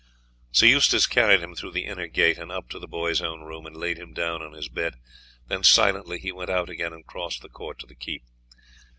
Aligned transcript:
Sir 0.51 0.65
Eustace 0.65 1.05
carried 1.05 1.41
him 1.41 1.53
through 1.53 1.73
the 1.73 1.85
inner 1.85 2.07
gate 2.07 2.39
and 2.39 2.51
up 2.51 2.67
to 2.69 2.79
the 2.79 2.87
boy's 2.87 3.21
own 3.21 3.41
room, 3.43 3.67
and 3.67 3.77
laid 3.77 3.99
him 3.99 4.13
down 4.15 4.41
on 4.41 4.53
his 4.53 4.67
bed, 4.67 4.95
then 5.47 5.61
silently 5.63 6.17
he 6.17 6.31
went 6.31 6.49
out 6.49 6.71
again 6.71 6.91
and 6.91 7.05
crossed 7.05 7.43
the 7.43 7.49
court 7.49 7.77
to 7.77 7.85
the 7.85 7.93
keep. 7.93 8.23